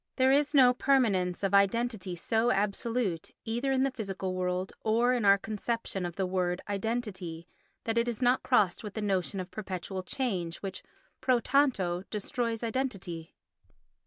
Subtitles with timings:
[0.15, 5.25] There is no permanence of identity so absolute, either in the physical world, or in
[5.25, 7.47] our conception of the word "identity,"
[7.83, 10.81] that it is not crossed with the notion of perpetual change which,
[11.21, 13.35] pro tanto, destroys identity.